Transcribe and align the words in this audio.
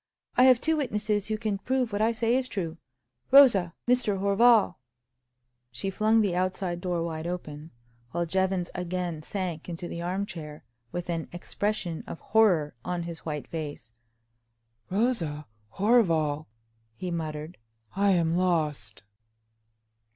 "I 0.35 0.45
have 0.45 0.59
two 0.59 0.77
witnesses 0.77 1.27
who 1.27 1.37
can 1.37 1.59
prove 1.59 1.93
what 1.93 2.01
I 2.01 2.11
say 2.11 2.35
is 2.35 2.47
true. 2.47 2.77
Rosa! 3.29 3.75
Mr. 3.87 4.17
Horval!" 4.19 4.77
She 5.71 5.91
flung 5.91 6.21
the 6.21 6.35
outside 6.35 6.81
door 6.81 7.03
wide 7.03 7.27
open, 7.27 7.69
while 8.09 8.25
Jevons 8.25 8.71
again 8.73 9.21
sank 9.21 9.69
into 9.69 9.87
the 9.87 10.01
arm 10.01 10.25
chair, 10.25 10.63
with 10.91 11.07
an 11.11 11.27
expression 11.31 12.03
of 12.07 12.19
horror 12.19 12.73
on 12.83 13.03
his 13.03 13.19
white 13.27 13.47
face. 13.47 13.91
"Rosa! 14.89 15.45
Horval!" 15.75 16.47
he 16.95 17.11
muttered. 17.11 17.59
"I 17.95 18.09
am 18.13 18.35
lost!" 18.35 19.03